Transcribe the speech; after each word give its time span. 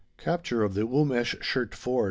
CAPTURE 0.17 0.63
OF 0.63 0.73
THE 0.73 0.87
UMM 0.87 1.11
ESH 1.15 1.35
SHERT 1.41 1.75
FORD. 1.75 1.99